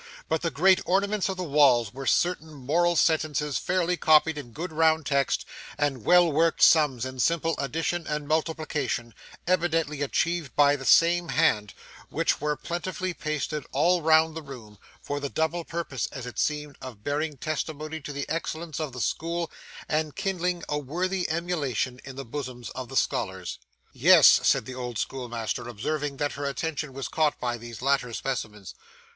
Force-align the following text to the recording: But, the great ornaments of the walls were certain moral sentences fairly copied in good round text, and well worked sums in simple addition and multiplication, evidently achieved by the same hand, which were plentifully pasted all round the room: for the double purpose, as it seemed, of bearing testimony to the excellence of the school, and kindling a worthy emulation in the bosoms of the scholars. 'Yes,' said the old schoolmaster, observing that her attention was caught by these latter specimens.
But, 0.27 0.41
the 0.41 0.49
great 0.49 0.81
ornaments 0.83 1.29
of 1.29 1.37
the 1.37 1.43
walls 1.43 1.93
were 1.93 2.07
certain 2.07 2.53
moral 2.55 2.95
sentences 2.95 3.59
fairly 3.59 3.97
copied 3.97 4.35
in 4.35 4.51
good 4.51 4.73
round 4.73 5.05
text, 5.05 5.45
and 5.77 6.03
well 6.03 6.31
worked 6.31 6.63
sums 6.63 7.05
in 7.05 7.19
simple 7.19 7.53
addition 7.59 8.07
and 8.07 8.27
multiplication, 8.27 9.13
evidently 9.45 10.01
achieved 10.01 10.55
by 10.55 10.75
the 10.75 10.85
same 10.87 11.29
hand, 11.29 11.75
which 12.09 12.41
were 12.41 12.55
plentifully 12.57 13.13
pasted 13.13 13.63
all 13.71 14.01
round 14.01 14.33
the 14.35 14.41
room: 14.41 14.79
for 15.03 15.19
the 15.19 15.29
double 15.29 15.63
purpose, 15.63 16.07
as 16.07 16.25
it 16.25 16.39
seemed, 16.39 16.77
of 16.81 17.03
bearing 17.03 17.37
testimony 17.37 18.01
to 18.01 18.11
the 18.11 18.27
excellence 18.27 18.79
of 18.79 18.93
the 18.93 19.01
school, 19.01 19.51
and 19.87 20.15
kindling 20.15 20.63
a 20.67 20.79
worthy 20.79 21.29
emulation 21.29 21.99
in 22.03 22.15
the 22.15 22.25
bosoms 22.25 22.71
of 22.71 22.89
the 22.89 22.97
scholars. 22.97 23.59
'Yes,' 23.93 24.39
said 24.41 24.65
the 24.65 24.73
old 24.73 24.97
schoolmaster, 24.97 25.69
observing 25.69 26.17
that 26.17 26.31
her 26.31 26.45
attention 26.47 26.91
was 26.91 27.07
caught 27.07 27.39
by 27.39 27.55
these 27.59 27.83
latter 27.83 28.11
specimens. 28.13 28.73